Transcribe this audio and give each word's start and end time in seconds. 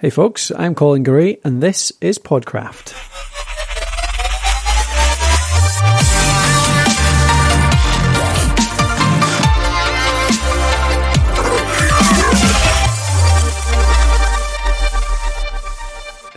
Hey 0.00 0.10
folks, 0.10 0.52
I'm 0.56 0.76
Colin 0.76 1.02
Gray 1.02 1.40
and 1.42 1.60
this 1.60 1.92
is 2.00 2.20
Podcraft. 2.20 2.92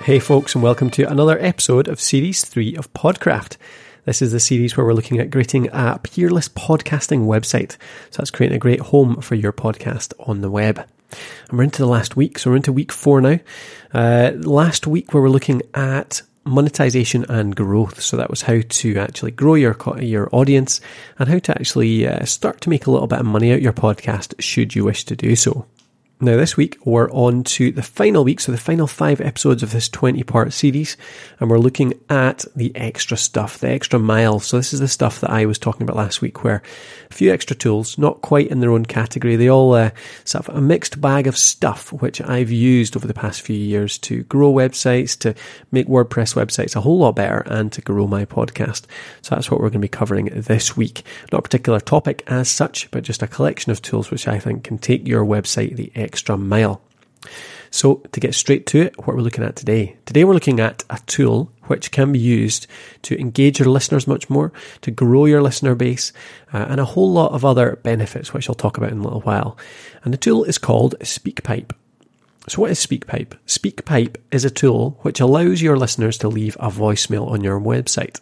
Hey 0.03 0.17
folks, 0.17 0.55
and 0.55 0.63
welcome 0.63 0.89
to 0.89 1.03
another 1.03 1.37
episode 1.39 1.87
of 1.87 2.01
Series 2.01 2.43
3 2.43 2.75
of 2.77 2.91
Podcraft. 2.93 3.57
This 4.05 4.23
is 4.23 4.31
the 4.31 4.39
series 4.39 4.75
where 4.75 4.87
we're 4.87 4.95
looking 4.95 5.19
at 5.19 5.31
creating 5.31 5.69
a 5.71 5.99
peerless 6.01 6.49
podcasting 6.49 7.27
website. 7.27 7.73
So 8.09 8.17
that's 8.17 8.31
creating 8.31 8.55
a 8.55 8.59
great 8.59 8.79
home 8.79 9.21
for 9.21 9.35
your 9.35 9.53
podcast 9.53 10.13
on 10.27 10.41
the 10.41 10.49
web. 10.49 10.83
And 11.49 11.57
we're 11.57 11.63
into 11.63 11.81
the 11.81 11.87
last 11.87 12.15
week, 12.15 12.39
so 12.39 12.49
we're 12.49 12.57
into 12.57 12.73
week 12.73 12.91
four 12.91 13.21
now. 13.21 13.39
Uh, 13.93 14.31
last 14.35 14.87
week, 14.87 15.13
where 15.13 15.21
we're 15.21 15.29
looking 15.29 15.61
at 15.73 16.21
monetization 16.43 17.25
and 17.29 17.55
growth. 17.55 18.01
So 18.01 18.17
that 18.17 18.29
was 18.29 18.43
how 18.43 18.61
to 18.67 18.97
actually 18.97 19.31
grow 19.31 19.55
your 19.55 19.77
your 19.99 20.29
audience 20.31 20.81
and 21.19 21.29
how 21.29 21.39
to 21.39 21.51
actually 21.51 22.07
uh, 22.07 22.25
start 22.25 22.61
to 22.61 22.69
make 22.69 22.87
a 22.87 22.91
little 22.91 23.07
bit 23.07 23.19
of 23.19 23.25
money 23.25 23.53
out 23.53 23.61
your 23.61 23.73
podcast 23.73 24.33
should 24.39 24.75
you 24.75 24.83
wish 24.83 25.05
to 25.05 25.15
do 25.15 25.35
so. 25.35 25.65
Now, 26.23 26.37
this 26.37 26.55
week 26.55 26.77
we're 26.85 27.09
on 27.09 27.43
to 27.45 27.71
the 27.71 27.81
final 27.81 28.23
week, 28.23 28.41
so 28.41 28.51
the 28.51 28.57
final 28.59 28.85
five 28.85 29.19
episodes 29.19 29.63
of 29.63 29.71
this 29.71 29.89
20 29.89 30.21
part 30.21 30.53
series, 30.53 30.95
and 31.39 31.49
we're 31.49 31.57
looking 31.57 31.95
at 32.11 32.45
the 32.55 32.71
extra 32.75 33.17
stuff, 33.17 33.57
the 33.57 33.69
extra 33.69 33.97
mile. 33.97 34.39
So, 34.39 34.57
this 34.57 34.71
is 34.71 34.79
the 34.79 34.87
stuff 34.87 35.19
that 35.21 35.31
I 35.31 35.47
was 35.47 35.57
talking 35.57 35.81
about 35.81 35.95
last 35.95 36.21
week, 36.21 36.43
where 36.43 36.61
a 37.09 37.13
few 37.15 37.33
extra 37.33 37.55
tools, 37.55 37.97
not 37.97 38.21
quite 38.21 38.49
in 38.49 38.59
their 38.59 38.69
own 38.69 38.85
category, 38.85 39.35
they 39.35 39.49
all 39.49 39.73
uh, 39.73 39.89
sort 40.23 40.47
of 40.47 40.55
a 40.55 40.61
mixed 40.61 41.01
bag 41.01 41.25
of 41.25 41.35
stuff 41.35 41.91
which 41.91 42.21
I've 42.21 42.51
used 42.51 42.95
over 42.95 43.07
the 43.07 43.15
past 43.15 43.41
few 43.41 43.57
years 43.57 43.97
to 43.99 44.21
grow 44.25 44.53
websites, 44.53 45.17
to 45.21 45.33
make 45.71 45.87
WordPress 45.87 46.35
websites 46.35 46.75
a 46.75 46.81
whole 46.81 46.99
lot 46.99 47.15
better, 47.15 47.39
and 47.47 47.71
to 47.71 47.81
grow 47.81 48.05
my 48.05 48.25
podcast. 48.25 48.83
So, 49.23 49.33
that's 49.33 49.49
what 49.49 49.59
we're 49.59 49.71
going 49.71 49.81
to 49.81 49.87
be 49.87 49.87
covering 49.87 50.25
this 50.25 50.77
week. 50.77 51.03
Not 51.31 51.39
a 51.39 51.41
particular 51.41 51.79
topic 51.79 52.21
as 52.27 52.47
such, 52.47 52.91
but 52.91 53.01
just 53.01 53.23
a 53.23 53.27
collection 53.27 53.71
of 53.71 53.81
tools 53.81 54.11
which 54.11 54.27
I 54.27 54.37
think 54.37 54.63
can 54.63 54.77
take 54.77 55.07
your 55.07 55.25
website 55.25 55.75
the 55.75 55.91
extra 56.11 56.37
mile. 56.37 56.81
So, 57.73 58.03
to 58.11 58.19
get 58.19 58.35
straight 58.35 58.65
to 58.67 58.81
it, 58.81 58.97
what 58.97 59.15
we're 59.15 59.21
looking 59.21 59.45
at 59.45 59.55
today. 59.55 59.95
Today, 60.05 60.25
we're 60.25 60.33
looking 60.33 60.59
at 60.59 60.83
a 60.89 60.99
tool 61.05 61.53
which 61.67 61.89
can 61.91 62.11
be 62.11 62.19
used 62.19 62.67
to 63.03 63.17
engage 63.17 63.59
your 63.59 63.69
listeners 63.69 64.07
much 64.07 64.29
more, 64.29 64.51
to 64.81 64.91
grow 64.91 65.25
your 65.25 65.41
listener 65.41 65.73
base, 65.73 66.11
uh, 66.53 66.65
and 66.67 66.81
a 66.81 66.85
whole 66.85 67.09
lot 67.09 67.31
of 67.31 67.45
other 67.45 67.77
benefits, 67.77 68.33
which 68.33 68.49
I'll 68.49 68.55
talk 68.55 68.75
about 68.75 68.91
in 68.91 68.99
a 68.99 69.03
little 69.03 69.21
while. 69.21 69.57
And 70.03 70.13
the 70.13 70.17
tool 70.17 70.43
is 70.43 70.57
called 70.57 70.95
SpeakPipe. 70.99 71.71
So, 72.49 72.61
what 72.61 72.71
is 72.71 72.85
SpeakPipe? 72.85 73.37
SpeakPipe 73.47 74.17
is 74.31 74.43
a 74.43 74.49
tool 74.49 74.99
which 75.03 75.21
allows 75.21 75.61
your 75.61 75.77
listeners 75.77 76.17
to 76.17 76.27
leave 76.27 76.57
a 76.59 76.69
voicemail 76.69 77.29
on 77.29 77.41
your 77.41 77.61
website. 77.61 78.19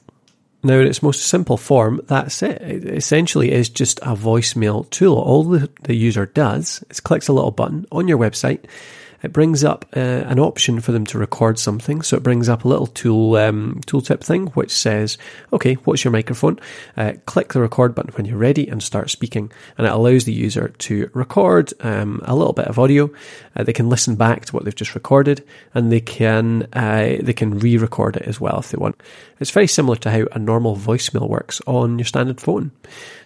Now, 0.62 0.80
in 0.80 0.88
its 0.88 1.02
most 1.02 1.24
simple 1.24 1.56
form, 1.56 2.02
that's 2.08 2.44
it. 2.44 2.62
It 2.62 2.86
essentially 2.86 3.52
is 3.52 3.70
just 3.70 4.00
a 4.00 4.16
voicemail 4.16 4.90
tool. 4.90 5.18
All 5.18 5.44
the, 5.44 5.70
the 5.84 5.96
user 5.96 6.26
does 6.26 6.84
is 6.90 7.00
clicks 7.00 7.30
a 7.30 7.34
little 7.34 7.52
button 7.52 7.86
on 7.92 8.10
your 8.10 8.18
website 8.18 8.66
it 9.22 9.34
brings 9.34 9.64
up 9.64 9.86
uh, 9.95 10.00
an 10.00 10.39
option 10.39 10.80
for 10.80 10.92
them 10.92 11.06
to 11.08 11.17
record 11.17 11.59
something. 11.59 12.02
So 12.02 12.17
it 12.17 12.23
brings 12.23 12.50
up 12.50 12.64
a 12.64 12.67
little 12.67 12.88
tool 12.88 13.36
um, 13.36 13.81
tooltip 13.86 14.22
thing 14.22 14.48
which 14.48 14.72
says, 14.72 15.17
"Okay, 15.53 15.76
what's 15.76 16.03
your 16.03 16.11
microphone?" 16.11 16.59
Uh, 16.95 17.14
click 17.26 17.53
the 17.53 17.61
record 17.61 17.95
button 17.95 18.14
when 18.14 18.26
you're 18.26 18.38
ready 18.38 18.67
and 18.67 18.81
start 18.81 19.09
speaking, 19.09 19.52
and 19.78 19.88
it 19.88 19.94
allows 19.94 20.26
the 20.26 20.34
user 20.34 20.70
to 20.70 21.09
record 21.14 21.73
um, 21.81 22.22
a 22.23 22.36
little 22.36 22.53
bit 22.53 22.67
of 22.67 22.80
audio. 22.80 23.09
Uh, 23.56 23.64
they 23.64 23.73
can 23.73 23.89
listen 23.89 24.16
back 24.16 24.45
to 24.45 24.53
what 24.53 24.66
they've 24.66 24.76
just 24.76 24.95
recorded, 24.95 25.45
and 25.73 25.92
they 25.92 26.02
can 26.02 26.67
uh, 26.73 27.17
they 27.22 27.33
can 27.33 27.59
re-record 27.59 28.17
it 28.17 28.23
as 28.23 28.39
well 28.39 28.59
if 28.59 28.72
they 28.72 28.78
want. 28.78 29.02
It's 29.39 29.52
very 29.52 29.67
similar 29.67 29.95
to 29.98 30.11
how 30.11 30.26
a 30.31 30.39
normal 30.39 30.76
voicemail 30.76 31.30
works 31.30 31.61
on 31.66 31.98
your 31.98 32.06
standard 32.06 32.42
phone. 32.42 32.72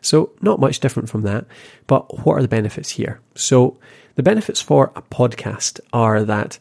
So 0.02 0.32
not 0.42 0.60
much 0.60 0.80
different 0.80 1.10
from 1.10 1.22
that. 1.24 1.46
But 1.88 2.26
what 2.26 2.38
are 2.38 2.42
the 2.42 2.48
benefits 2.48 2.90
here? 2.90 3.20
So 3.36 3.78
the 4.16 4.24
benefits 4.24 4.62
for 4.62 4.92
a 4.96 5.02
podcast 5.02 5.80
are 5.92 6.24
that 6.24 6.60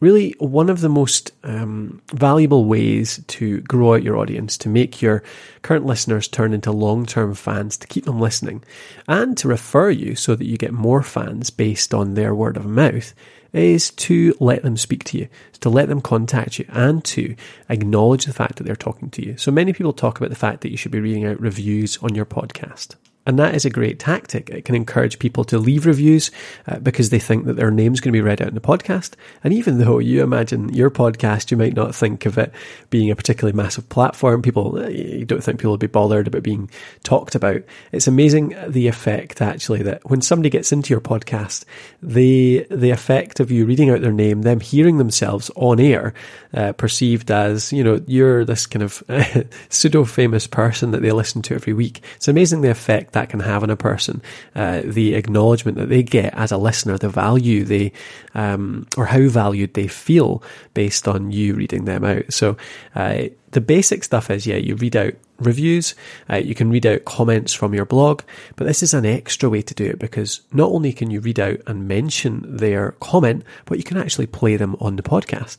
really 0.00 0.34
one 0.38 0.70
of 0.70 0.80
the 0.80 0.88
most 0.88 1.32
um, 1.44 2.00
valuable 2.12 2.64
ways 2.64 3.22
to 3.28 3.60
grow 3.62 3.94
out 3.94 4.02
your 4.02 4.16
audience, 4.16 4.56
to 4.58 4.68
make 4.68 5.02
your 5.02 5.22
current 5.62 5.86
listeners 5.86 6.26
turn 6.26 6.52
into 6.52 6.72
long 6.72 7.06
term 7.06 7.34
fans, 7.34 7.76
to 7.76 7.86
keep 7.86 8.04
them 8.04 8.20
listening, 8.20 8.64
and 9.06 9.36
to 9.38 9.48
refer 9.48 9.90
you 9.90 10.14
so 10.16 10.34
that 10.34 10.46
you 10.46 10.56
get 10.56 10.72
more 10.72 11.02
fans 11.02 11.50
based 11.50 11.94
on 11.94 12.14
their 12.14 12.34
word 12.34 12.56
of 12.56 12.66
mouth. 12.66 13.14
Is 13.52 13.90
to 13.90 14.32
let 14.38 14.62
them 14.62 14.76
speak 14.76 15.02
to 15.04 15.18
you, 15.18 15.28
to 15.58 15.70
let 15.70 15.88
them 15.88 16.00
contact 16.00 16.60
you, 16.60 16.66
and 16.68 17.04
to 17.06 17.34
acknowledge 17.68 18.26
the 18.26 18.32
fact 18.32 18.56
that 18.56 18.62
they're 18.64 18.76
talking 18.76 19.10
to 19.10 19.26
you. 19.26 19.36
So 19.38 19.50
many 19.50 19.72
people 19.72 19.92
talk 19.92 20.18
about 20.18 20.30
the 20.30 20.36
fact 20.36 20.60
that 20.60 20.70
you 20.70 20.76
should 20.76 20.92
be 20.92 21.00
reading 21.00 21.26
out 21.26 21.40
reviews 21.40 21.98
on 22.00 22.14
your 22.14 22.26
podcast. 22.26 22.94
And 23.26 23.38
that 23.38 23.54
is 23.54 23.66
a 23.66 23.70
great 23.70 23.98
tactic. 23.98 24.48
It 24.48 24.64
can 24.64 24.74
encourage 24.74 25.18
people 25.18 25.44
to 25.44 25.58
leave 25.58 25.84
reviews 25.84 26.30
uh, 26.66 26.78
because 26.78 27.10
they 27.10 27.18
think 27.18 27.44
that 27.44 27.56
their 27.56 27.70
name's 27.70 28.00
going 28.00 28.12
to 28.12 28.16
be 28.16 28.22
read 28.22 28.40
out 28.40 28.48
in 28.48 28.54
the 28.54 28.60
podcast. 28.60 29.12
And 29.44 29.52
even 29.52 29.78
though 29.78 29.98
you 29.98 30.22
imagine 30.22 30.72
your 30.72 30.90
podcast, 30.90 31.50
you 31.50 31.58
might 31.58 31.74
not 31.74 31.94
think 31.94 32.24
of 32.24 32.38
it 32.38 32.52
being 32.88 33.10
a 33.10 33.16
particularly 33.16 33.54
massive 33.54 33.88
platform. 33.90 34.40
People, 34.40 34.78
uh, 34.78 34.88
you 34.88 35.26
don't 35.26 35.44
think 35.44 35.58
people 35.58 35.72
would 35.72 35.80
be 35.80 35.86
bothered 35.86 36.28
about 36.28 36.42
being 36.42 36.70
talked 37.02 37.34
about. 37.34 37.60
It's 37.92 38.06
amazing 38.06 38.56
the 38.66 38.88
effect 38.88 39.42
actually 39.42 39.82
that 39.82 40.08
when 40.08 40.22
somebody 40.22 40.48
gets 40.48 40.72
into 40.72 40.94
your 40.94 41.02
podcast, 41.02 41.66
the, 42.02 42.66
the 42.70 42.90
effect 42.90 43.38
of 43.38 43.50
you 43.50 43.66
reading 43.66 43.90
out 43.90 44.00
their 44.00 44.12
name, 44.12 44.42
them 44.42 44.60
hearing 44.60 44.96
themselves 44.96 45.50
on 45.56 45.78
air, 45.78 46.14
uh, 46.54 46.72
perceived 46.72 47.30
as, 47.30 47.70
you 47.70 47.84
know, 47.84 48.00
you're 48.06 48.46
this 48.46 48.66
kind 48.66 48.82
of 48.82 49.02
pseudo 49.68 50.04
famous 50.04 50.46
person 50.46 50.92
that 50.92 51.02
they 51.02 51.12
listen 51.12 51.42
to 51.42 51.54
every 51.54 51.74
week. 51.74 52.02
It's 52.16 52.28
amazing 52.28 52.62
the 52.62 52.70
effect 52.70 53.09
that 53.12 53.28
can 53.28 53.40
have 53.40 53.62
on 53.62 53.70
a 53.70 53.76
person, 53.76 54.22
uh, 54.54 54.82
the 54.84 55.14
acknowledgement 55.14 55.78
that 55.78 55.88
they 55.88 56.02
get 56.02 56.34
as 56.34 56.52
a 56.52 56.56
listener, 56.56 56.98
the 56.98 57.08
value 57.08 57.64
they, 57.64 57.92
um, 58.34 58.86
or 58.96 59.06
how 59.06 59.28
valued 59.28 59.74
they 59.74 59.88
feel 59.88 60.42
based 60.74 61.08
on 61.08 61.30
you 61.30 61.54
reading 61.54 61.84
them 61.84 62.04
out. 62.04 62.32
So, 62.32 62.56
uh, 62.94 63.24
the 63.52 63.60
basic 63.60 64.04
stuff 64.04 64.30
is, 64.30 64.46
yeah, 64.46 64.56
you 64.56 64.76
read 64.76 64.96
out 64.96 65.14
reviews, 65.38 65.94
uh, 66.30 66.36
you 66.36 66.54
can 66.54 66.70
read 66.70 66.86
out 66.86 67.04
comments 67.04 67.52
from 67.52 67.74
your 67.74 67.84
blog, 67.84 68.22
but 68.56 68.66
this 68.66 68.82
is 68.82 68.94
an 68.94 69.06
extra 69.06 69.48
way 69.48 69.62
to 69.62 69.74
do 69.74 69.86
it 69.86 69.98
because 69.98 70.42
not 70.52 70.70
only 70.70 70.92
can 70.92 71.10
you 71.10 71.20
read 71.20 71.40
out 71.40 71.58
and 71.66 71.88
mention 71.88 72.44
their 72.56 72.92
comment, 73.00 73.42
but 73.64 73.78
you 73.78 73.84
can 73.84 73.96
actually 73.96 74.26
play 74.26 74.56
them 74.56 74.76
on 74.80 74.96
the 74.96 75.02
podcast. 75.02 75.58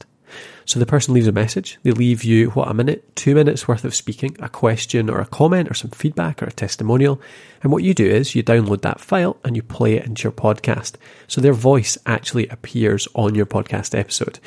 So 0.65 0.79
the 0.79 0.85
person 0.85 1.13
leaves 1.13 1.27
a 1.27 1.31
message. 1.31 1.79
They 1.83 1.91
leave 1.91 2.23
you, 2.23 2.51
what, 2.51 2.69
a 2.69 2.73
minute, 2.73 3.15
two 3.15 3.35
minutes 3.35 3.67
worth 3.67 3.83
of 3.83 3.95
speaking, 3.95 4.35
a 4.39 4.49
question 4.49 5.09
or 5.09 5.19
a 5.19 5.25
comment 5.25 5.69
or 5.69 5.73
some 5.73 5.91
feedback 5.91 6.41
or 6.41 6.47
a 6.47 6.51
testimonial. 6.51 7.19
And 7.63 7.71
what 7.71 7.83
you 7.83 7.93
do 7.93 8.07
is 8.07 8.35
you 8.35 8.43
download 8.43 8.81
that 8.81 8.99
file 8.99 9.37
and 9.43 9.55
you 9.55 9.61
play 9.61 9.95
it 9.95 10.05
into 10.05 10.23
your 10.23 10.31
podcast. 10.31 10.95
So 11.27 11.41
their 11.41 11.53
voice 11.53 11.97
actually 12.05 12.47
appears 12.47 13.07
on 13.13 13.35
your 13.35 13.45
podcast 13.45 13.97
episode. 13.97 14.39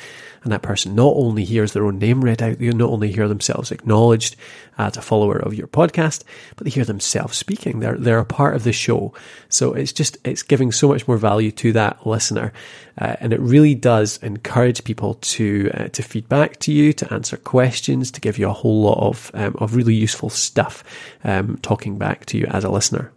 And 0.43 0.51
that 0.51 0.61
person 0.61 0.93
not 0.93 1.13
only 1.15 1.43
hears 1.43 1.73
their 1.73 1.85
own 1.85 1.97
name 1.97 2.23
read 2.23 2.41
out, 2.41 2.59
they 2.59 2.69
not 2.69 2.91
only 2.91 3.11
hear 3.11 3.27
themselves 3.27 3.71
acknowledged 3.71 4.35
as 4.77 4.95
a 4.95 5.01
follower 5.01 5.37
of 5.37 5.55
your 5.55 5.67
podcast, 5.67 6.23
but 6.55 6.65
they 6.65 6.69
hear 6.69 6.85
themselves 6.85 7.35
speaking. 7.35 7.79
They're, 7.79 7.97
they're 7.97 8.19
a 8.19 8.25
part 8.25 8.55
of 8.55 8.63
the 8.63 8.71
show. 8.71 9.13
So 9.49 9.73
it's 9.73 9.91
just, 9.91 10.17
it's 10.23 10.43
giving 10.43 10.71
so 10.71 10.87
much 10.87 11.07
more 11.07 11.17
value 11.17 11.51
to 11.53 11.71
that 11.73 12.05
listener. 12.05 12.53
Uh, 12.99 13.15
and 13.19 13.33
it 13.33 13.39
really 13.39 13.73
does 13.73 14.17
encourage 14.17 14.83
people 14.83 15.15
to, 15.15 15.71
uh, 15.73 15.87
to 15.87 16.03
feed 16.05 16.29
back 16.29 16.59
to 16.61 16.71
you, 16.71 16.93
to 16.93 17.13
answer 17.13 17.37
questions, 17.37 18.11
to 18.11 18.21
give 18.21 18.37
you 18.37 18.47
a 18.49 18.53
whole 18.53 18.81
lot 18.83 18.99
of, 18.99 19.31
um, 19.33 19.55
of 19.59 19.75
really 19.75 19.95
useful 19.95 20.29
stuff, 20.29 20.83
um, 21.23 21.57
talking 21.57 21.97
back 21.97 22.25
to 22.27 22.37
you 22.37 22.45
as 22.47 22.63
a 22.63 22.69
listener. 22.69 23.11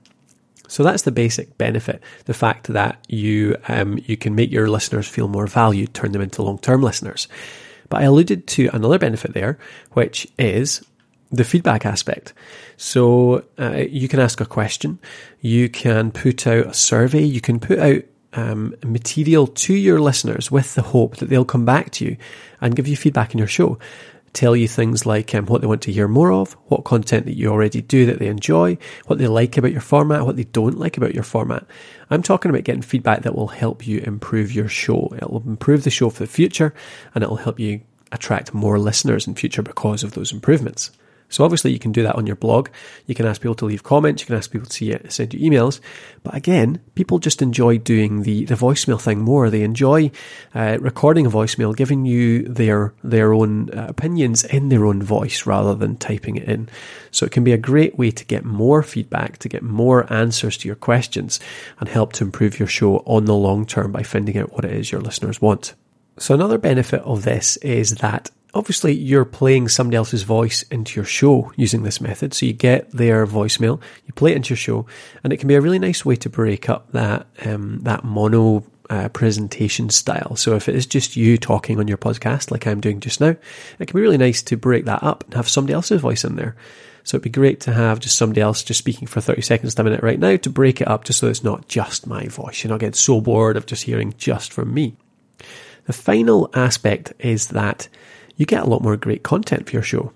So 0.68 0.82
that's 0.82 1.02
the 1.02 1.12
basic 1.12 1.56
benefit: 1.56 2.02
the 2.26 2.34
fact 2.34 2.68
that 2.68 2.98
you 3.08 3.56
um, 3.68 3.98
you 4.04 4.16
can 4.16 4.34
make 4.34 4.52
your 4.52 4.68
listeners 4.68 5.08
feel 5.08 5.26
more 5.26 5.46
valued, 5.46 5.94
turn 5.94 6.12
them 6.12 6.22
into 6.22 6.42
long 6.42 6.58
term 6.58 6.82
listeners. 6.82 7.26
But 7.88 8.02
I 8.02 8.04
alluded 8.04 8.46
to 8.48 8.68
another 8.74 8.98
benefit 8.98 9.32
there, 9.32 9.58
which 9.92 10.28
is 10.38 10.84
the 11.30 11.44
feedback 11.44 11.84
aspect. 11.86 12.32
So 12.76 13.44
uh, 13.58 13.84
you 13.88 14.08
can 14.08 14.20
ask 14.20 14.40
a 14.40 14.46
question, 14.46 14.98
you 15.40 15.68
can 15.68 16.10
put 16.10 16.46
out 16.46 16.66
a 16.66 16.74
survey, 16.74 17.22
you 17.22 17.40
can 17.40 17.60
put 17.60 17.78
out 17.78 18.02
um, 18.38 18.74
material 18.84 19.46
to 19.46 19.74
your 19.74 20.00
listeners 20.00 20.50
with 20.50 20.74
the 20.74 20.82
hope 20.82 21.16
that 21.16 21.28
they'll 21.28 21.44
come 21.44 21.64
back 21.64 21.90
to 21.92 22.04
you 22.04 22.16
and 22.60 22.76
give 22.76 22.88
you 22.88 22.96
feedback 22.96 23.32
in 23.32 23.38
your 23.38 23.48
show 23.48 23.78
tell 24.32 24.54
you 24.54 24.68
things 24.68 25.06
like 25.06 25.34
um, 25.34 25.46
what 25.46 25.60
they 25.60 25.66
want 25.66 25.82
to 25.82 25.92
hear 25.92 26.08
more 26.08 26.32
of, 26.32 26.52
what 26.66 26.84
content 26.84 27.26
that 27.26 27.36
you 27.36 27.48
already 27.48 27.80
do 27.80 28.06
that 28.06 28.18
they 28.18 28.28
enjoy, 28.28 28.78
what 29.06 29.18
they 29.18 29.26
like 29.26 29.56
about 29.56 29.72
your 29.72 29.80
format, 29.80 30.24
what 30.24 30.36
they 30.36 30.44
don't 30.44 30.78
like 30.78 30.96
about 30.96 31.14
your 31.14 31.24
format. 31.24 31.66
I'm 32.10 32.22
talking 32.22 32.50
about 32.50 32.64
getting 32.64 32.82
feedback 32.82 33.22
that 33.22 33.34
will 33.34 33.48
help 33.48 33.86
you 33.86 33.98
improve 34.00 34.52
your 34.52 34.68
show. 34.68 35.12
It 35.20 35.30
will 35.30 35.42
improve 35.46 35.84
the 35.84 35.90
show 35.90 36.10
for 36.10 36.22
the 36.22 36.30
future 36.30 36.74
and 37.14 37.24
it 37.24 37.30
will 37.30 37.36
help 37.36 37.58
you 37.58 37.80
attract 38.12 38.54
more 38.54 38.78
listeners 38.78 39.26
in 39.26 39.34
future 39.34 39.62
because 39.62 40.02
of 40.02 40.12
those 40.12 40.32
improvements. 40.32 40.90
So 41.28 41.44
obviously 41.44 41.72
you 41.72 41.78
can 41.78 41.92
do 41.92 42.02
that 42.02 42.16
on 42.16 42.26
your 42.26 42.36
blog. 42.36 42.68
You 43.06 43.14
can 43.14 43.26
ask 43.26 43.40
people 43.40 43.54
to 43.56 43.66
leave 43.66 43.82
comments. 43.82 44.22
You 44.22 44.26
can 44.26 44.36
ask 44.36 44.50
people 44.50 44.68
to 44.68 44.86
it, 44.86 45.12
send 45.12 45.34
you 45.34 45.50
emails. 45.50 45.80
But 46.22 46.34
again, 46.34 46.80
people 46.94 47.18
just 47.18 47.42
enjoy 47.42 47.78
doing 47.78 48.22
the, 48.22 48.44
the 48.44 48.54
voicemail 48.54 49.00
thing 49.00 49.20
more. 49.20 49.50
They 49.50 49.62
enjoy 49.62 50.10
uh, 50.54 50.78
recording 50.80 51.26
a 51.26 51.30
voicemail, 51.30 51.76
giving 51.76 52.06
you 52.06 52.42
their 52.42 52.94
their 53.02 53.32
own 53.32 53.70
uh, 53.70 53.86
opinions 53.88 54.44
in 54.44 54.68
their 54.68 54.86
own 54.86 55.02
voice 55.02 55.46
rather 55.46 55.74
than 55.74 55.96
typing 55.96 56.36
it 56.36 56.48
in. 56.48 56.68
So 57.10 57.26
it 57.26 57.32
can 57.32 57.44
be 57.44 57.52
a 57.52 57.58
great 57.58 57.98
way 57.98 58.10
to 58.10 58.24
get 58.24 58.44
more 58.44 58.82
feedback, 58.82 59.38
to 59.38 59.48
get 59.48 59.62
more 59.62 60.10
answers 60.12 60.56
to 60.58 60.68
your 60.68 60.76
questions, 60.76 61.40
and 61.78 61.88
help 61.88 62.12
to 62.14 62.24
improve 62.24 62.58
your 62.58 62.68
show 62.68 62.98
on 63.06 63.26
the 63.26 63.34
long 63.34 63.66
term 63.66 63.92
by 63.92 64.02
finding 64.02 64.38
out 64.38 64.52
what 64.52 64.64
it 64.64 64.72
is 64.72 64.90
your 64.90 65.00
listeners 65.00 65.40
want. 65.40 65.74
So 66.18 66.34
another 66.34 66.58
benefit 66.58 67.02
of 67.02 67.22
this 67.22 67.56
is 67.58 67.96
that 67.96 68.30
obviously 68.54 68.92
you're 68.92 69.24
playing 69.24 69.68
somebody 69.68 69.96
else's 69.96 70.22
voice 70.22 70.62
into 70.64 70.96
your 70.96 71.04
show 71.04 71.52
using 71.56 71.82
this 71.82 72.00
method. 72.00 72.34
So 72.34 72.46
you 72.46 72.52
get 72.52 72.90
their 72.90 73.26
voicemail, 73.26 73.80
you 74.06 74.12
play 74.14 74.32
it 74.32 74.36
into 74.36 74.50
your 74.50 74.56
show, 74.56 74.86
and 75.22 75.32
it 75.32 75.38
can 75.38 75.48
be 75.48 75.54
a 75.54 75.60
really 75.60 75.78
nice 75.78 76.04
way 76.04 76.16
to 76.16 76.30
break 76.30 76.68
up 76.68 76.90
that 76.92 77.26
um, 77.44 77.80
that 77.82 78.04
mono 78.04 78.64
uh, 78.90 79.08
presentation 79.10 79.90
style. 79.90 80.36
So 80.36 80.54
if 80.54 80.68
it 80.68 80.74
is 80.74 80.86
just 80.86 81.16
you 81.16 81.36
talking 81.36 81.78
on 81.78 81.88
your 81.88 81.98
podcast, 81.98 82.50
like 82.50 82.66
I'm 82.66 82.80
doing 82.80 83.00
just 83.00 83.20
now, 83.20 83.36
it 83.78 83.86
can 83.86 83.94
be 83.94 84.00
really 84.00 84.18
nice 84.18 84.42
to 84.42 84.56
break 84.56 84.86
that 84.86 85.02
up 85.02 85.24
and 85.24 85.34
have 85.34 85.48
somebody 85.48 85.74
else's 85.74 86.00
voice 86.00 86.24
in 86.24 86.36
there. 86.36 86.56
So 87.04 87.16
it'd 87.16 87.24
be 87.24 87.30
great 87.30 87.60
to 87.60 87.72
have 87.72 88.00
just 88.00 88.18
somebody 88.18 88.40
else 88.40 88.62
just 88.62 88.78
speaking 88.78 89.08
for 89.08 89.20
30 89.20 89.40
seconds 89.40 89.74
to 89.74 89.82
a 89.82 89.84
minute 89.84 90.02
right 90.02 90.18
now 90.18 90.36
to 90.36 90.50
break 90.50 90.80
it 90.80 90.88
up 90.88 91.04
just 91.04 91.18
so 91.20 91.28
it's 91.28 91.44
not 91.44 91.66
just 91.68 92.06
my 92.06 92.28
voice. 92.28 92.62
You're 92.62 92.70
not 92.70 92.80
getting 92.80 92.92
so 92.92 93.20
bored 93.20 93.56
of 93.56 93.66
just 93.66 93.84
hearing 93.84 94.14
just 94.18 94.52
from 94.52 94.74
me. 94.74 94.96
The 95.86 95.94
final 95.94 96.50
aspect 96.52 97.14
is 97.18 97.48
that 97.48 97.88
you 98.38 98.46
get 98.46 98.62
a 98.62 98.68
lot 98.68 98.82
more 98.82 98.96
great 98.96 99.22
content 99.22 99.66
for 99.66 99.72
your 99.72 99.82
show. 99.82 100.12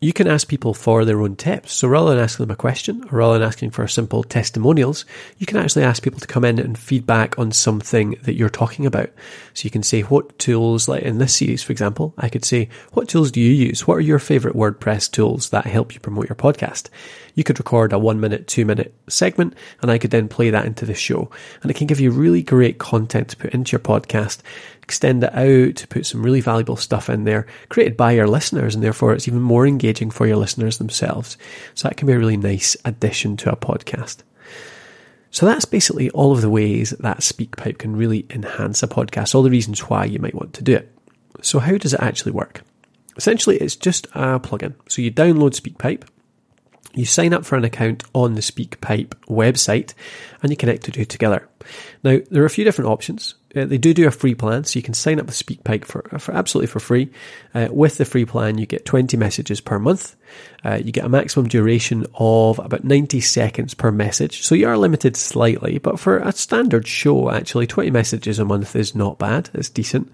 You 0.00 0.12
can 0.12 0.28
ask 0.28 0.46
people 0.46 0.74
for 0.74 1.04
their 1.04 1.20
own 1.20 1.34
tips. 1.34 1.72
So 1.72 1.88
rather 1.88 2.10
than 2.10 2.22
asking 2.22 2.46
them 2.46 2.52
a 2.52 2.56
question 2.56 3.02
or 3.10 3.18
rather 3.18 3.36
than 3.36 3.48
asking 3.48 3.70
for 3.72 3.86
simple 3.88 4.22
testimonials, 4.22 5.04
you 5.38 5.46
can 5.46 5.56
actually 5.56 5.82
ask 5.82 6.04
people 6.04 6.20
to 6.20 6.26
come 6.28 6.44
in 6.44 6.60
and 6.60 6.78
feedback 6.78 7.36
on 7.36 7.50
something 7.50 8.14
that 8.22 8.36
you're 8.36 8.48
talking 8.48 8.86
about. 8.86 9.10
So 9.54 9.64
you 9.64 9.72
can 9.72 9.82
say, 9.82 10.02
what 10.02 10.38
tools, 10.38 10.86
like 10.86 11.02
in 11.02 11.18
this 11.18 11.34
series, 11.34 11.64
for 11.64 11.72
example, 11.72 12.14
I 12.16 12.28
could 12.28 12.44
say, 12.44 12.68
what 12.92 13.08
tools 13.08 13.32
do 13.32 13.40
you 13.40 13.50
use? 13.50 13.88
What 13.88 13.96
are 13.96 14.00
your 14.00 14.20
favorite 14.20 14.54
WordPress 14.54 15.10
tools 15.10 15.50
that 15.50 15.66
help 15.66 15.92
you 15.92 15.98
promote 15.98 16.28
your 16.28 16.36
podcast? 16.36 16.90
You 17.34 17.42
could 17.42 17.58
record 17.58 17.92
a 17.92 17.98
one 17.98 18.20
minute, 18.20 18.46
two 18.46 18.64
minute 18.64 18.94
segment 19.08 19.54
and 19.82 19.90
I 19.90 19.98
could 19.98 20.12
then 20.12 20.28
play 20.28 20.50
that 20.50 20.66
into 20.66 20.86
the 20.86 20.94
show. 20.94 21.28
And 21.62 21.72
it 21.72 21.74
can 21.74 21.88
give 21.88 21.98
you 21.98 22.12
really 22.12 22.44
great 22.44 22.78
content 22.78 23.30
to 23.30 23.36
put 23.36 23.52
into 23.52 23.72
your 23.72 23.80
podcast 23.80 24.42
extend 24.88 25.22
it 25.22 25.34
out, 25.34 25.84
put 25.90 26.06
some 26.06 26.22
really 26.22 26.40
valuable 26.40 26.76
stuff 26.76 27.10
in 27.10 27.24
there, 27.24 27.46
created 27.68 27.94
by 27.94 28.12
your 28.12 28.26
listeners, 28.26 28.74
and 28.74 28.82
therefore 28.82 29.12
it's 29.12 29.28
even 29.28 29.42
more 29.42 29.66
engaging 29.66 30.10
for 30.10 30.26
your 30.26 30.38
listeners 30.38 30.78
themselves. 30.78 31.36
So 31.74 31.86
that 31.86 31.98
can 31.98 32.06
be 32.06 32.14
a 32.14 32.18
really 32.18 32.38
nice 32.38 32.74
addition 32.86 33.36
to 33.38 33.52
a 33.52 33.56
podcast. 33.56 34.22
So 35.30 35.44
that's 35.44 35.66
basically 35.66 36.08
all 36.10 36.32
of 36.32 36.40
the 36.40 36.48
ways 36.48 36.94
that 37.00 37.18
SpeakPipe 37.18 37.76
can 37.76 37.96
really 37.96 38.24
enhance 38.30 38.82
a 38.82 38.88
podcast, 38.88 39.34
all 39.34 39.42
the 39.42 39.50
reasons 39.50 39.80
why 39.80 40.06
you 40.06 40.18
might 40.20 40.34
want 40.34 40.54
to 40.54 40.64
do 40.64 40.74
it. 40.74 40.90
So 41.42 41.58
how 41.58 41.76
does 41.76 41.92
it 41.92 42.00
actually 42.00 42.32
work? 42.32 42.62
Essentially, 43.18 43.58
it's 43.58 43.76
just 43.76 44.06
a 44.14 44.40
plugin. 44.40 44.74
So 44.88 45.02
you 45.02 45.12
download 45.12 45.54
SpeakPipe, 45.54 46.08
you 46.94 47.04
sign 47.04 47.34
up 47.34 47.44
for 47.44 47.56
an 47.56 47.64
account 47.64 48.04
on 48.14 48.36
the 48.36 48.40
SpeakPipe 48.40 49.10
website, 49.28 49.92
and 50.42 50.50
you 50.50 50.56
connect 50.56 50.84
the 50.84 50.92
two 50.92 51.04
together. 51.04 51.47
Now, 52.04 52.18
there 52.30 52.42
are 52.42 52.46
a 52.46 52.50
few 52.50 52.64
different 52.64 52.90
options. 52.90 53.34
Uh, 53.56 53.64
they 53.64 53.78
do 53.78 53.94
do 53.94 54.06
a 54.06 54.10
free 54.10 54.34
plan, 54.34 54.64
so 54.64 54.78
you 54.78 54.82
can 54.82 54.94
sign 54.94 55.18
up 55.18 55.26
with 55.26 55.34
SpeakPipe 55.34 55.84
for, 55.84 56.02
for 56.18 56.34
absolutely 56.34 56.66
for 56.66 56.80
free. 56.80 57.10
Uh, 57.54 57.68
with 57.70 57.96
the 57.96 58.04
free 58.04 58.24
plan, 58.24 58.58
you 58.58 58.66
get 58.66 58.84
20 58.84 59.16
messages 59.16 59.60
per 59.60 59.78
month. 59.78 60.16
Uh, 60.64 60.74
you 60.74 60.92
get 60.92 61.04
a 61.04 61.08
maximum 61.08 61.48
duration 61.48 62.06
of 62.14 62.58
about 62.58 62.84
90 62.84 63.20
seconds 63.20 63.74
per 63.74 63.90
message, 63.90 64.42
so 64.42 64.54
you 64.54 64.68
are 64.68 64.76
limited 64.76 65.16
slightly, 65.16 65.78
but 65.78 65.98
for 65.98 66.18
a 66.18 66.32
standard 66.32 66.86
show, 66.86 67.30
actually, 67.30 67.66
20 67.66 67.90
messages 67.90 68.38
a 68.38 68.44
month 68.44 68.76
is 68.76 68.94
not 68.94 69.18
bad. 69.18 69.48
It's 69.54 69.70
decent. 69.70 70.12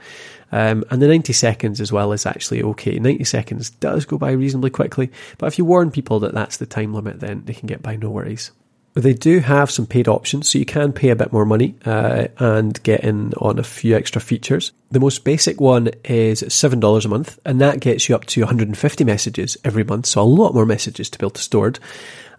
Um, 0.52 0.85
and 0.91 1.02
the 1.02 1.08
90 1.08 1.32
seconds 1.32 1.81
as 1.81 1.91
well 1.91 2.12
is 2.12 2.26
actually 2.26 2.62
okay. 2.62 2.99
90 3.00 3.25
seconds 3.25 3.70
does 3.70 4.05
go 4.05 4.19
by 4.19 4.31
reasonably 4.31 4.70
quickly, 4.70 5.11
but 5.38 5.46
if 5.46 5.58
you 5.58 5.64
warn 5.64 5.91
people 5.91 6.20
that 6.20 6.35
that's 6.35 6.58
the 6.58 6.67
time 6.67 6.94
limit, 6.94 7.19
then 7.19 7.43
they 7.44 7.55
can 7.55 7.67
get 7.67 7.82
by 7.82 7.96
no 7.96 8.11
worries. 8.11 8.52
They 8.94 9.12
do 9.12 9.41
have 9.41 9.73
some 9.73 9.87
paid 9.87 10.06
options, 10.06 10.49
so 10.49 10.58
you 10.58 10.64
can 10.64 10.93
pay 10.93 11.08
a 11.08 11.17
bit 11.17 11.32
more 11.32 11.44
money 11.44 11.75
uh, 11.85 12.29
and 12.38 12.81
get 12.85 13.02
in 13.02 13.35
on 13.35 13.58
a 13.58 13.64
few 13.64 13.96
extra 13.96 14.20
features. 14.20 14.70
The 14.93 15.00
most 15.00 15.25
basic 15.25 15.61
one 15.61 15.91
is 16.05 16.43
$7 16.44 17.05
a 17.05 17.08
month, 17.08 17.41
and 17.44 17.61
that 17.61 17.81
gets 17.81 18.08
you 18.08 18.14
up 18.14 18.25
to 18.26 18.43
150 18.43 19.05
messages 19.05 19.56
every 19.64 19.82
month, 19.82 20.06
so 20.06 20.23
a 20.23 20.23
lot 20.23 20.55
more 20.55 20.64
messages 20.64 21.11
to 21.11 21.19
be 21.19 21.25
able 21.25 21.31
to 21.32 21.43
store. 21.43 21.73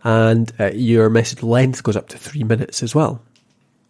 And 0.06 0.54
uh, 0.58 0.72
your 0.72 1.10
message 1.10 1.44
length 1.44 1.84
goes 1.84 1.98
up 1.98 2.08
to 2.10 2.18
three 2.18 2.44
minutes 2.44 2.82
as 2.84 2.96
well. 2.96 3.22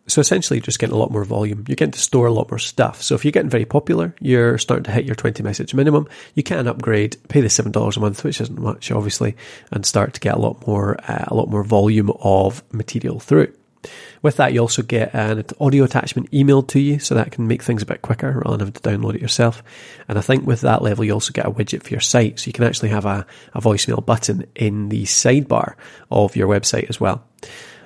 So 0.07 0.21
essentially, 0.21 0.57
you're 0.57 0.65
just 0.65 0.77
getting 0.77 0.95
a 0.95 0.99
lot 0.99 1.11
more 1.11 1.25
volume. 1.25 1.65
You're 1.67 1.75
getting 1.75 1.91
to 1.91 1.99
store 1.99 2.27
a 2.27 2.31
lot 2.31 2.51
more 2.51 2.59
stuff. 2.59 3.01
So 3.01 3.15
if 3.15 3.25
you're 3.25 3.31
getting 3.31 3.49
very 3.49 3.65
popular, 3.65 4.13
you're 4.21 4.59
starting 4.59 4.83
to 4.83 4.91
hit 4.91 5.05
your 5.05 5.15
20 5.15 5.41
message 5.41 5.73
minimum. 5.73 6.07
You 6.35 6.43
can 6.43 6.67
upgrade, 6.67 7.17
pay 7.27 7.41
the 7.41 7.49
seven 7.49 7.71
dollars 7.71 7.97
a 7.97 7.99
month, 7.99 8.23
which 8.23 8.39
isn't 8.39 8.59
much, 8.59 8.91
obviously, 8.91 9.35
and 9.71 9.85
start 9.85 10.13
to 10.13 10.19
get 10.19 10.35
a 10.35 10.39
lot 10.39 10.65
more, 10.67 10.97
uh, 11.09 11.25
a 11.27 11.33
lot 11.33 11.49
more 11.49 11.63
volume 11.63 12.11
of 12.21 12.63
material 12.71 13.19
through. 13.19 13.51
With 14.21 14.37
that, 14.37 14.53
you 14.53 14.59
also 14.59 14.81
get 14.81 15.13
an 15.13 15.43
audio 15.59 15.83
attachment 15.83 16.31
emailed 16.31 16.67
to 16.69 16.79
you, 16.79 16.99
so 16.99 17.15
that 17.15 17.31
can 17.31 17.47
make 17.47 17.61
things 17.61 17.81
a 17.81 17.85
bit 17.85 18.01
quicker 18.01 18.31
rather 18.31 18.57
than 18.57 18.59
having 18.59 18.73
to 18.73 18.81
download 18.81 19.15
it 19.15 19.21
yourself. 19.21 19.63
And 20.07 20.17
I 20.17 20.21
think 20.21 20.45
with 20.45 20.61
that 20.61 20.81
level, 20.81 21.05
you 21.05 21.13
also 21.13 21.31
get 21.31 21.45
a 21.45 21.51
widget 21.51 21.83
for 21.83 21.89
your 21.89 21.99
site, 21.99 22.39
so 22.39 22.47
you 22.47 22.53
can 22.53 22.63
actually 22.63 22.89
have 22.89 23.05
a, 23.05 23.25
a 23.53 23.61
voicemail 23.61 24.03
button 24.03 24.45
in 24.55 24.89
the 24.89 25.03
sidebar 25.03 25.75
of 26.09 26.35
your 26.35 26.47
website 26.47 26.89
as 26.89 26.99
well. 26.99 27.23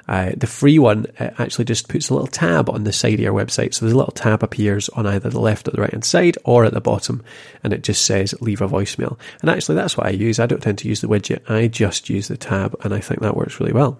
Uh, 0.09 0.31
the 0.35 0.47
free 0.47 0.79
one 0.79 1.05
uh, 1.19 1.29
actually 1.37 1.65
just 1.65 1.87
puts 1.87 2.09
a 2.09 2.13
little 2.15 2.27
tab 2.27 2.67
on 2.67 2.83
the 2.83 2.91
side 2.91 3.13
of 3.13 3.19
your 3.19 3.31
website. 3.31 3.75
So 3.75 3.85
there's 3.85 3.93
a 3.93 3.97
little 3.97 4.11
tab 4.11 4.41
appears 4.41 4.89
on 4.89 5.05
either 5.05 5.29
the 5.29 5.39
left 5.39 5.67
or 5.67 5.71
the 5.71 5.81
right 5.81 5.91
hand 5.91 6.03
side 6.03 6.35
or 6.43 6.65
at 6.65 6.73
the 6.73 6.81
bottom, 6.81 7.23
and 7.63 7.73
it 7.73 7.83
just 7.83 8.03
says 8.03 8.33
leave 8.41 8.59
a 8.59 8.67
voicemail. 8.67 9.19
And 9.41 9.51
actually, 9.51 9.75
that's 9.75 9.95
what 9.95 10.07
I 10.07 10.09
use. 10.09 10.39
I 10.39 10.47
don't 10.47 10.63
tend 10.63 10.79
to 10.79 10.87
use 10.87 11.01
the 11.01 11.07
widget, 11.07 11.47
I 11.47 11.67
just 11.67 12.09
use 12.09 12.27
the 12.27 12.37
tab, 12.37 12.75
and 12.83 12.91
I 12.91 12.99
think 13.01 13.21
that 13.21 13.37
works 13.37 13.59
really 13.59 13.71
well. 13.71 13.99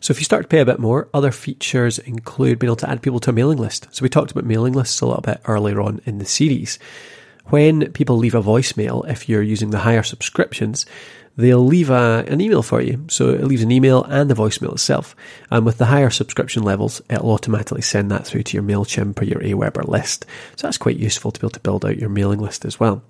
So 0.00 0.12
if 0.12 0.18
you 0.18 0.24
start 0.24 0.44
to 0.44 0.48
pay 0.48 0.60
a 0.60 0.64
bit 0.64 0.78
more, 0.78 1.08
other 1.12 1.32
features 1.32 1.98
include 1.98 2.58
being 2.58 2.68
able 2.68 2.76
to 2.76 2.88
add 2.88 3.02
people 3.02 3.20
to 3.20 3.30
a 3.30 3.34
mailing 3.34 3.58
list. 3.58 3.88
So 3.90 4.02
we 4.02 4.08
talked 4.08 4.30
about 4.30 4.46
mailing 4.46 4.72
lists 4.72 5.02
a 5.02 5.06
little 5.06 5.20
bit 5.20 5.42
earlier 5.44 5.82
on 5.82 6.00
in 6.06 6.18
the 6.18 6.24
series. 6.24 6.78
When 7.50 7.92
people 7.92 8.16
leave 8.16 8.34
a 8.34 8.42
voicemail, 8.42 9.08
if 9.08 9.28
you're 9.28 9.42
using 9.42 9.70
the 9.70 9.78
higher 9.78 10.02
subscriptions, 10.02 10.84
they'll 11.36 11.64
leave 11.64 11.88
a, 11.88 12.24
an 12.28 12.40
email 12.40 12.62
for 12.62 12.82
you. 12.82 13.04
So 13.08 13.30
it 13.30 13.44
leaves 13.44 13.62
an 13.62 13.72
email 13.72 14.04
and 14.04 14.28
the 14.28 14.34
voicemail 14.34 14.72
itself. 14.72 15.16
And 15.50 15.64
with 15.64 15.78
the 15.78 15.86
higher 15.86 16.10
subscription 16.10 16.62
levels, 16.62 17.00
it'll 17.08 17.30
automatically 17.30 17.80
send 17.80 18.10
that 18.10 18.26
through 18.26 18.42
to 18.42 18.56
your 18.56 18.64
MailChimp 18.64 19.20
or 19.20 19.24
your 19.24 19.40
Aweber 19.40 19.86
list. 19.88 20.26
So 20.56 20.66
that's 20.66 20.78
quite 20.78 20.98
useful 20.98 21.30
to 21.30 21.40
be 21.40 21.44
able 21.44 21.52
to 21.52 21.60
build 21.60 21.84
out 21.86 21.96
your 21.96 22.10
mailing 22.10 22.40
list 22.40 22.64
as 22.64 22.78
well. 22.78 23.02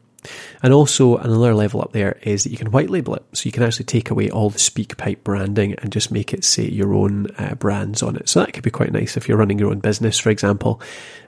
And 0.62 0.72
also 0.72 1.16
another 1.16 1.54
level 1.54 1.80
up 1.80 1.92
there 1.92 2.18
is 2.22 2.44
that 2.44 2.50
you 2.50 2.58
can 2.58 2.70
white 2.70 2.90
label 2.90 3.14
it. 3.14 3.24
So 3.32 3.46
you 3.46 3.52
can 3.52 3.62
actually 3.62 3.84
take 3.84 4.10
away 4.10 4.30
all 4.30 4.50
the 4.50 4.58
SpeakPipe 4.58 5.22
branding 5.22 5.74
and 5.74 5.92
just 5.92 6.10
make 6.10 6.34
it 6.34 6.44
say 6.44 6.68
your 6.68 6.94
own 6.94 7.28
uh, 7.38 7.54
brands 7.54 8.02
on 8.02 8.16
it. 8.16 8.28
So 8.28 8.40
that 8.40 8.52
could 8.52 8.64
be 8.64 8.70
quite 8.70 8.92
nice 8.92 9.16
if 9.16 9.28
you're 9.28 9.38
running 9.38 9.58
your 9.58 9.70
own 9.70 9.78
business, 9.80 10.18
for 10.18 10.30
example. 10.30 10.80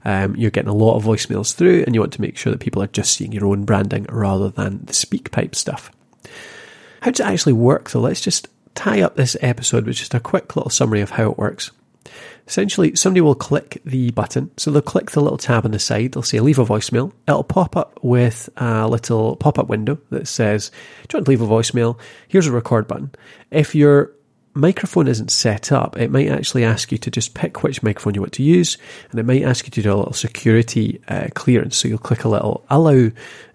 Um, 0.04 0.34
you're 0.36 0.50
getting 0.50 0.70
a 0.70 0.74
lot 0.74 0.96
of 0.96 1.04
voicemails 1.04 1.54
through 1.54 1.84
and 1.84 1.94
you 1.94 2.00
want 2.00 2.12
to 2.14 2.20
make 2.20 2.36
sure 2.36 2.50
that 2.50 2.60
people 2.60 2.82
are 2.82 2.88
just 2.88 3.14
seeing 3.14 3.32
your 3.32 3.46
own 3.46 3.64
branding 3.64 4.06
rather 4.08 4.48
than 4.48 4.84
the 4.84 4.92
SpeakPipe 4.92 5.54
stuff. 5.54 5.90
How 7.02 7.10
does 7.10 7.20
it 7.20 7.26
actually 7.26 7.54
work? 7.54 7.88
So 7.88 8.00
let's 8.00 8.20
just 8.20 8.48
tie 8.74 9.00
up 9.00 9.16
this 9.16 9.36
episode 9.40 9.86
with 9.86 9.96
just 9.96 10.14
a 10.14 10.20
quick 10.20 10.56
little 10.56 10.70
summary 10.70 11.00
of 11.00 11.10
how 11.10 11.30
it 11.30 11.38
works. 11.38 11.70
Essentially, 12.46 12.96
somebody 12.96 13.20
will 13.20 13.34
click 13.34 13.80
the 13.84 14.10
button. 14.10 14.50
So 14.56 14.70
they'll 14.70 14.82
click 14.82 15.10
the 15.10 15.20
little 15.20 15.38
tab 15.38 15.64
on 15.64 15.70
the 15.70 15.78
side. 15.78 16.12
They'll 16.12 16.22
say 16.22 16.40
leave 16.40 16.58
a 16.58 16.64
voicemail. 16.64 17.12
It'll 17.28 17.44
pop 17.44 17.76
up 17.76 17.98
with 18.02 18.48
a 18.56 18.88
little 18.88 19.36
pop 19.36 19.58
up 19.58 19.68
window 19.68 19.98
that 20.10 20.28
says, 20.28 20.70
Do 21.08 21.14
you 21.14 21.18
want 21.18 21.26
to 21.26 21.30
leave 21.30 21.42
a 21.42 21.46
voicemail? 21.46 21.98
Here's 22.28 22.46
a 22.46 22.52
record 22.52 22.88
button. 22.88 23.12
If 23.50 23.74
your 23.74 24.12
microphone 24.54 25.08
isn't 25.08 25.30
set 25.30 25.72
up, 25.72 25.96
it 25.96 26.10
might 26.10 26.28
actually 26.28 26.64
ask 26.64 26.90
you 26.90 26.98
to 26.98 27.10
just 27.10 27.34
pick 27.34 27.62
which 27.62 27.82
microphone 27.82 28.14
you 28.14 28.20
want 28.20 28.32
to 28.34 28.42
use, 28.42 28.78
and 29.10 29.20
it 29.20 29.26
might 29.26 29.42
ask 29.42 29.66
you 29.66 29.70
to 29.70 29.82
do 29.82 29.92
a 29.92 29.94
little 29.94 30.12
security 30.12 31.00
uh, 31.08 31.28
clearance. 31.34 31.76
So 31.76 31.88
you'll 31.88 31.98
click 31.98 32.24
a 32.24 32.28
little 32.28 32.64
allow 32.68 33.10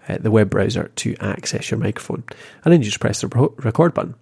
uh, 0.08 0.18
the 0.18 0.30
web 0.30 0.50
browser 0.50 0.88
to 0.96 1.16
access 1.20 1.70
your 1.70 1.80
microphone. 1.80 2.24
And 2.64 2.72
then 2.72 2.80
you 2.80 2.86
just 2.86 3.00
press 3.00 3.20
the 3.20 3.28
record 3.28 3.94
button. 3.94 4.14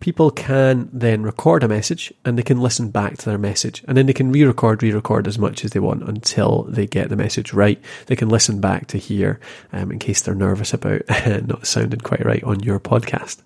People 0.00 0.30
can 0.30 0.88
then 0.92 1.22
record 1.22 1.64
a 1.64 1.68
message 1.68 2.12
and 2.24 2.38
they 2.38 2.42
can 2.42 2.60
listen 2.60 2.90
back 2.90 3.18
to 3.18 3.24
their 3.24 3.38
message 3.38 3.84
and 3.88 3.96
then 3.96 4.06
they 4.06 4.12
can 4.12 4.30
re-record, 4.30 4.82
re-record 4.82 5.26
as 5.26 5.38
much 5.38 5.64
as 5.64 5.72
they 5.72 5.80
want 5.80 6.08
until 6.08 6.64
they 6.64 6.86
get 6.86 7.08
the 7.08 7.16
message 7.16 7.52
right. 7.52 7.80
They 8.06 8.16
can 8.16 8.28
listen 8.28 8.60
back 8.60 8.86
to 8.88 8.98
hear 8.98 9.40
um, 9.72 9.90
in 9.90 9.98
case 9.98 10.22
they're 10.22 10.34
nervous 10.34 10.72
about 10.72 11.02
not 11.46 11.66
sounding 11.66 12.00
quite 12.00 12.24
right 12.24 12.44
on 12.44 12.60
your 12.60 12.78
podcast. 12.78 13.42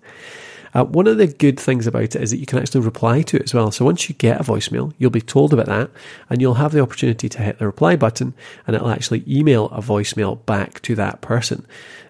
Uh, 0.73 0.83
one 0.85 1.07
of 1.07 1.17
the 1.17 1.27
good 1.27 1.59
things 1.59 1.85
about 1.85 2.03
it 2.03 2.15
is 2.15 2.31
that 2.31 2.37
you 2.37 2.45
can 2.45 2.59
actually 2.59 2.81
reply 2.81 3.21
to 3.21 3.37
it 3.37 3.43
as 3.43 3.53
well. 3.53 3.71
So 3.71 3.85
once 3.85 4.09
you 4.09 4.15
get 4.15 4.41
a 4.41 4.43
voicemail, 4.43 4.93
you'll 4.97 5.11
be 5.11 5.21
told 5.21 5.53
about 5.53 5.67
that 5.67 5.91
and 6.29 6.41
you'll 6.41 6.55
have 6.55 6.71
the 6.71 6.81
opportunity 6.81 7.29
to 7.29 7.41
hit 7.41 7.59
the 7.59 7.65
reply 7.65 7.95
button 7.95 8.33
and 8.65 8.75
it'll 8.75 8.89
actually 8.89 9.23
email 9.27 9.65
a 9.67 9.81
voicemail 9.81 10.43
back 10.45 10.81
to 10.83 10.95
that 10.95 11.21
person. 11.21 11.65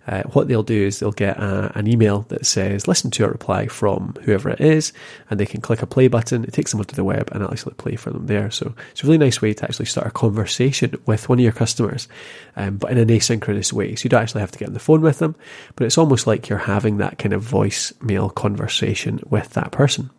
Uh, 0.07 0.23
what 0.33 0.47
they'll 0.47 0.63
do 0.63 0.85
is 0.85 0.99
they'll 0.99 1.11
get 1.11 1.37
a, 1.37 1.71
an 1.75 1.87
email 1.87 2.21
that 2.29 2.45
says, 2.45 2.87
listen 2.87 3.09
to 3.11 3.25
a 3.25 3.29
reply 3.29 3.67
from 3.67 4.13
whoever 4.23 4.49
it 4.49 4.59
is, 4.59 4.93
and 5.29 5.39
they 5.39 5.45
can 5.45 5.61
click 5.61 5.81
a 5.81 5.87
play 5.87 6.07
button. 6.07 6.43
It 6.43 6.53
takes 6.53 6.71
them 6.71 6.79
onto 6.79 6.95
the 6.95 7.03
web 7.03 7.29
and 7.31 7.41
it'll 7.41 7.53
actually 7.53 7.75
play 7.75 7.95
for 7.95 8.09
them 8.11 8.27
there. 8.27 8.51
So 8.51 8.73
it's 8.91 9.03
a 9.03 9.07
really 9.07 9.17
nice 9.17 9.41
way 9.41 9.53
to 9.53 9.63
actually 9.63 9.85
start 9.85 10.07
a 10.07 10.11
conversation 10.11 10.95
with 11.05 11.29
one 11.29 11.39
of 11.39 11.43
your 11.43 11.53
customers, 11.53 12.07
um, 12.55 12.77
but 12.77 12.91
in 12.91 12.97
an 12.97 13.07
asynchronous 13.07 13.71
way. 13.71 13.95
So 13.95 14.05
you 14.05 14.09
don't 14.09 14.23
actually 14.23 14.41
have 14.41 14.51
to 14.51 14.59
get 14.59 14.67
on 14.67 14.73
the 14.73 14.79
phone 14.79 15.01
with 15.01 15.19
them, 15.19 15.35
but 15.75 15.85
it's 15.85 15.97
almost 15.97 16.27
like 16.27 16.49
you're 16.49 16.59
having 16.59 16.97
that 16.97 17.17
kind 17.17 17.33
of 17.33 17.43
voicemail 17.43 18.33
conversation 18.33 19.19
with 19.29 19.49
that 19.51 19.71
person. 19.71 20.09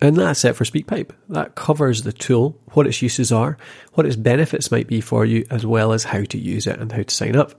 And 0.00 0.16
that's 0.16 0.44
it 0.44 0.54
for 0.54 0.64
SpeakPipe. 0.64 1.10
That 1.30 1.54
covers 1.54 2.02
the 2.02 2.12
tool, 2.12 2.60
what 2.72 2.86
its 2.86 3.00
uses 3.00 3.32
are, 3.32 3.56
what 3.94 4.06
its 4.06 4.16
benefits 4.16 4.70
might 4.70 4.86
be 4.86 5.00
for 5.00 5.24
you, 5.24 5.46
as 5.50 5.64
well 5.64 5.92
as 5.92 6.04
how 6.04 6.24
to 6.24 6.38
use 6.38 6.66
it 6.66 6.78
and 6.78 6.92
how 6.92 7.02
to 7.02 7.14
sign 7.14 7.34
up. 7.34 7.52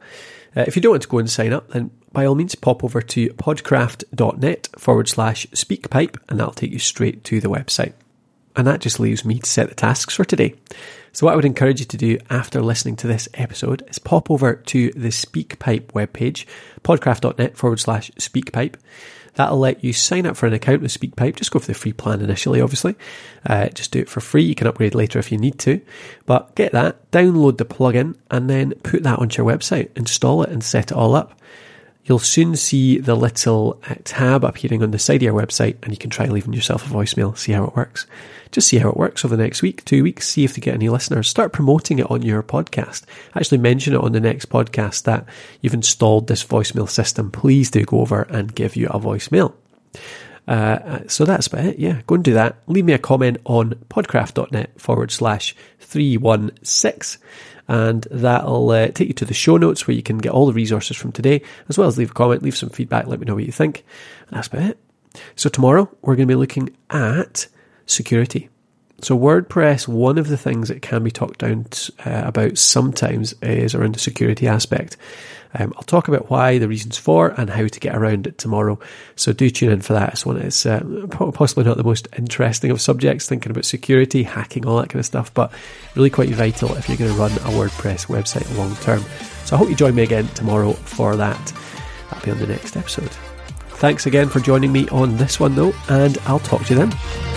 Uh, 0.56 0.64
if 0.68 0.76
you 0.76 0.82
don't 0.82 0.92
want 0.92 1.02
to 1.04 1.08
go 1.08 1.18
and 1.18 1.30
sign 1.30 1.54
up, 1.54 1.70
then 1.70 1.92
by 2.12 2.26
all 2.26 2.36
means 2.36 2.56
pop 2.56 2.84
over 2.84 3.02
to 3.02 3.30
podcraft.net 3.30 4.70
forward 4.78 5.08
slash 5.08 5.46
speakpipe 5.48 6.18
and 6.30 6.40
that'll 6.40 6.54
take 6.54 6.72
you 6.72 6.80
straight 6.80 7.24
to 7.26 7.40
the 7.40 7.50
website. 7.50 7.94
And 8.58 8.68
that 8.68 8.82
just 8.82 9.00
leaves 9.00 9.24
me 9.24 9.40
to 9.40 9.50
set 9.50 9.70
the 9.70 9.76
tasks 9.76 10.16
for 10.16 10.26
today. 10.26 10.56
So 11.14 11.26
what 11.26 11.34
I 11.34 11.36
would 11.36 11.46
encourage 11.46 11.80
you 11.80 11.86
to 11.86 11.98
do 11.98 12.18
after 12.30 12.62
listening 12.62 12.96
to 12.98 13.08
this 13.08 13.30
episode 13.36 13.84
is 13.88 14.00
pop 14.00 14.30
over 14.30 14.56
to 14.56 14.92
the 14.92 15.10
SpeakPipe 15.10 15.88
webpage, 15.94 16.46
podcraft.net 16.84 17.56
forward 17.56 17.80
slash 17.80 18.12
speakpipe. 18.20 18.76
That'll 19.36 19.60
let 19.60 19.84
you 19.84 19.94
sign 19.94 20.26
up 20.26 20.36
for 20.36 20.48
an 20.48 20.54
account 20.54 20.82
with 20.82 20.92
SpeakPipe. 20.92 21.36
Just 21.36 21.52
go 21.52 21.60
for 21.60 21.68
the 21.68 21.76
free 21.76 21.94
plan 21.94 22.22
initially, 22.22 22.60
obviously. 22.60 22.96
Uh, 23.46 23.70
just 23.70 23.92
do 23.92 24.00
it 24.00 24.10
for 24.10 24.20
free. 24.20 24.44
You 24.44 24.56
can 24.56 24.66
upgrade 24.66 24.96
later 24.96 25.20
if 25.20 25.32
you 25.32 25.38
need 25.38 25.60
to. 25.60 25.80
But 26.26 26.56
get 26.56 26.72
that, 26.72 27.12
download 27.12 27.58
the 27.58 27.66
plugin, 27.66 28.16
and 28.32 28.50
then 28.50 28.74
put 28.82 29.04
that 29.04 29.20
onto 29.20 29.42
your 29.42 29.52
website. 29.52 29.96
Install 29.96 30.42
it 30.42 30.50
and 30.50 30.64
set 30.64 30.92
it 30.92 30.98
all 30.98 31.16
up. 31.16 31.40
You'll 32.08 32.20
soon 32.20 32.56
see 32.56 33.00
the 33.00 33.16
little 33.16 33.82
tab 34.06 34.46
appearing 34.46 34.82
on 34.82 34.92
the 34.92 35.00
side 35.00 35.18
of 35.18 35.24
your 35.24 35.34
website, 35.34 35.76
and 35.84 35.92
you 35.92 35.98
can 35.98 36.10
try 36.10 36.26
leaving 36.26 36.54
yourself 36.54 36.90
a 36.90 36.94
voicemail, 36.94 37.38
see 37.38 37.52
how 37.52 37.66
it 37.66 37.76
works. 37.76 38.08
Just 38.52 38.70
see 38.70 38.78
how 38.78 38.90
it 38.90 38.96
works 38.96 39.26
over 39.26 39.36
the 39.36 39.44
next 39.44 39.62
week, 39.62 39.84
two 39.84 40.04
weeks, 40.04 40.28
see 40.28 40.46
if 40.46 40.56
you 40.56 40.62
get 40.62 40.74
any 40.74 40.88
listeners. 40.88 41.28
Start 41.28 41.52
promoting 41.52 42.00
it 42.00 42.10
on 42.10 42.22
your 42.22 42.42
podcast. 42.42 43.04
Actually, 43.36 43.58
mention 43.58 43.94
it 43.94 44.00
on 44.00 44.14
the 44.14 44.22
next 44.22 44.48
podcast 44.48 45.04
that 45.04 45.26
you've 45.62 45.74
installed 45.74 46.28
this 46.28 46.46
voicemail 46.46 46.90
system. 46.90 47.30
Please 47.30 47.70
do 47.70 47.84
go 47.84 48.00
over 48.00 48.22
and 48.24 48.56
give 48.56 48.78
you 48.78 48.88
a 48.88 49.00
voicemail. 49.00 49.54
Uh, 50.48 51.00
so 51.08 51.26
that's 51.26 51.48
about 51.48 51.66
it. 51.66 51.78
Yeah, 51.78 52.02
go 52.08 52.16
and 52.16 52.24
do 52.24 52.34
that. 52.36 52.56
Leave 52.68 52.86
me 52.86 52.94
a 52.94 52.98
comment 52.98 53.38
on 53.44 53.72
podcraft.net 53.90 54.80
forward 54.80 55.12
slash 55.12 55.54
316 55.80 57.22
and 57.68 58.08
that'll 58.12 58.70
uh, 58.70 58.88
take 58.88 59.08
you 59.10 59.14
to 59.16 59.26
the 59.26 59.34
show 59.34 59.58
notes 59.58 59.88
where 59.88 59.96
you 59.96 60.04
can 60.04 60.18
get 60.18 60.32
all 60.32 60.46
the 60.46 60.54
resources 60.54 60.98
from 60.98 61.12
today, 61.12 61.42
as 61.70 61.78
well 61.78 61.88
as 61.88 61.98
leave 61.98 62.12
a 62.12 62.14
comment, 62.14 62.44
leave 62.44 62.58
some 62.58 62.70
feedback, 62.70 63.08
let 63.08 63.20
me 63.20 63.26
know 63.26 63.36
what 63.36 63.46
you 63.46 63.52
think. 63.52 63.84
And 64.28 64.38
that's 64.38 64.48
about 64.48 64.64
it. 64.64 64.80
So 65.36 65.50
tomorrow 65.50 65.90
we're 66.02 66.16
going 66.16 66.28
to 66.28 66.32
be 66.32 66.36
looking 66.36 66.76
at 66.90 67.48
security. 67.86 68.50
So 69.02 69.18
WordPress, 69.18 69.88
one 69.88 70.18
of 70.18 70.28
the 70.28 70.38
things 70.38 70.70
that 70.70 70.82
can 70.82 71.04
be 71.04 71.12
talked 71.12 71.40
down 71.40 71.68
uh, 72.06 72.24
about 72.26 72.58
sometimes 72.58 73.34
is 73.44 73.76
around 73.76 73.94
the 73.94 74.00
security 74.00 74.48
aspect. 74.48 74.98
Um, 75.54 75.72
I'll 75.78 75.84
talk 75.84 76.08
about 76.08 76.30
why, 76.30 76.58
the 76.58 76.68
reasons 76.68 76.98
for, 76.98 77.30
and 77.40 77.50
how 77.50 77.68
to 77.68 77.80
get 77.80 77.96
around 77.96 78.28
it 78.28 78.38
tomorrow. 78.38 78.80
So 79.16 79.34
do 79.34 79.50
tune 79.50 79.72
in 79.72 79.82
for 79.82 79.94
that. 79.94 80.14
It's 80.14 80.26
one 80.26 80.38
is 80.38 80.66
uh, 80.66 81.08
possibly 81.10 81.64
not 81.64 81.78
the 81.78 81.84
most 81.84 82.08
interesting 82.18 82.72
of 82.72 82.82
subjects, 82.82 83.28
thinking 83.28 83.52
about 83.52 83.66
security, 83.66 84.24
hacking, 84.24 84.66
all 84.66 84.78
that 84.78 84.90
kind 84.90 85.00
of 85.00 85.06
stuff, 85.06 85.34
but 85.34 85.52
really 85.96 86.10
quite 86.10 86.30
vital 86.30 86.76
if 86.76 86.90
you're 86.90 86.98
going 86.98 87.12
to 87.12 87.18
run 87.18 87.32
a 87.32 87.56
WordPress 87.58 88.08
website 88.08 88.58
long 88.58 88.76
term. 88.78 89.04
So 89.46 89.56
I 89.56 89.60
hope 89.60 89.70
you 89.70 89.76
join 89.76 89.96
me 89.96 90.04
again 90.04 90.28
tomorrow 90.30 90.74
for 90.74 91.16
that. 91.16 91.54
That'll 92.10 92.26
be 92.26 92.32
on 92.32 92.40
the 92.40 92.48
next 92.48 92.76
episode. 92.76 93.12
Thanks 93.78 94.08
again 94.08 94.28
for 94.28 94.40
joining 94.40 94.72
me 94.72 94.90
on 94.90 95.18
this 95.18 95.40
one, 95.40 95.56
though, 95.56 95.74
and 95.88 96.18
I'll 96.26 96.40
talk 96.40 96.66
to 96.66 96.74
you 96.74 96.80
then. 96.80 97.37